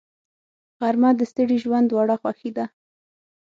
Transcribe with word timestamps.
غرمه 0.79 1.09
د 1.15 1.21
ستړي 1.31 1.57
ژوند 1.63 1.87
وړه 1.91 2.15
خوښي 2.21 2.51
ده 2.57 2.65